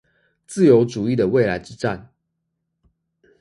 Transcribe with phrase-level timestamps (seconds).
[0.47, 2.07] 自由主義的未來之戰